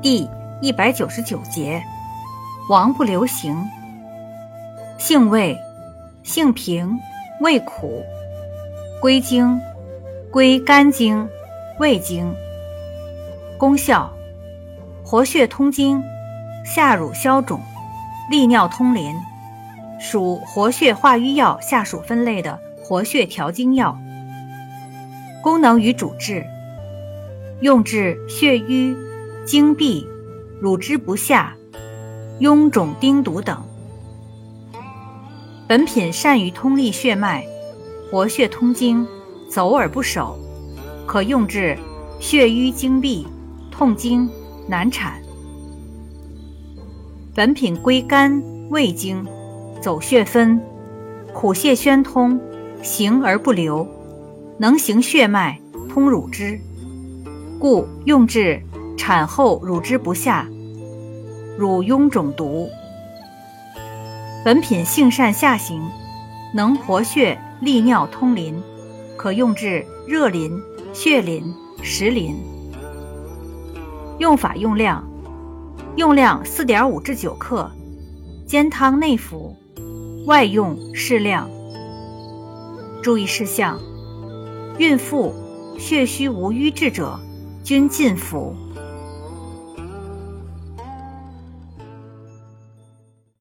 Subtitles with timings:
[0.00, 1.82] 第一百九十九节，
[2.70, 3.56] 王不留行。
[4.96, 5.58] 性味，
[6.22, 6.96] 性平，
[7.40, 8.04] 味苦，
[9.00, 9.60] 归经，
[10.30, 11.28] 归肝经、
[11.80, 12.32] 胃经。
[13.58, 14.08] 功效，
[15.04, 16.00] 活血通经，
[16.64, 17.60] 下乳消肿，
[18.30, 19.16] 利尿通淋，
[19.98, 23.98] 属活血化瘀药下属分类的活血调经药。
[25.42, 26.46] 功能与主治，
[27.62, 28.96] 用治血瘀、
[29.48, 30.06] 经闭、
[30.60, 31.56] 乳汁不下、
[32.38, 33.58] 臃肿叮毒等。
[35.66, 37.46] 本品善于通利血脉，
[38.10, 39.06] 活血通经，
[39.48, 40.38] 走而不守，
[41.06, 41.78] 可用治
[42.20, 43.26] 血瘀经闭、
[43.70, 44.28] 痛经、
[44.66, 45.18] 难产。
[47.34, 49.26] 本品归肝、胃经，
[49.80, 50.60] 走血分，
[51.32, 52.38] 苦泻宣通，
[52.82, 53.88] 行而不流，
[54.58, 56.60] 能行血脉，通乳汁，
[57.58, 58.60] 故用治
[58.98, 60.46] 产后乳汁不下、
[61.56, 62.68] 乳痈肿毒。
[64.44, 65.80] 本品性善下行，
[66.52, 68.60] 能活血利尿通淋，
[69.16, 70.60] 可用治热淋、
[70.92, 72.36] 血淋、石淋。
[74.18, 75.08] 用法用量：
[75.96, 77.70] 用量四点五至九克，
[78.46, 79.56] 煎汤内服，
[80.26, 81.48] 外用适量。
[83.02, 83.78] 注意事项：
[84.76, 85.32] 孕妇、
[85.78, 87.18] 血虚无瘀滞者
[87.62, 88.54] 均禁服。